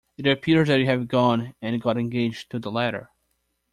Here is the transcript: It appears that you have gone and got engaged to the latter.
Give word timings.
It 0.17 0.25
appears 0.25 0.67
that 0.67 0.79
you 0.79 0.87
have 0.87 1.07
gone 1.07 1.53
and 1.61 1.79
got 1.79 1.95
engaged 1.99 2.49
to 2.49 2.57
the 2.57 2.71
latter. 2.71 3.11